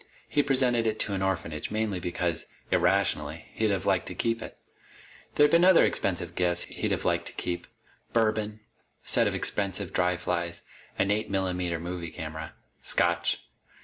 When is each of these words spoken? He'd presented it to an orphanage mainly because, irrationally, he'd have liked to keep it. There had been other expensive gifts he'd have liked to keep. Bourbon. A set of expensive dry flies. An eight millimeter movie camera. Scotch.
He'd 0.27 0.47
presented 0.47 0.87
it 0.87 0.97
to 1.01 1.13
an 1.13 1.21
orphanage 1.21 1.69
mainly 1.69 1.99
because, 1.99 2.47
irrationally, 2.71 3.45
he'd 3.53 3.69
have 3.69 3.85
liked 3.85 4.07
to 4.07 4.15
keep 4.15 4.41
it. 4.41 4.57
There 5.35 5.43
had 5.43 5.51
been 5.51 5.63
other 5.63 5.85
expensive 5.85 6.33
gifts 6.33 6.63
he'd 6.63 6.89
have 6.89 7.05
liked 7.05 7.27
to 7.27 7.33
keep. 7.33 7.67
Bourbon. 8.11 8.61
A 9.05 9.07
set 9.07 9.27
of 9.27 9.35
expensive 9.35 9.93
dry 9.93 10.17
flies. 10.17 10.63
An 10.97 11.11
eight 11.11 11.29
millimeter 11.29 11.79
movie 11.79 12.09
camera. 12.09 12.55
Scotch. 12.81 13.43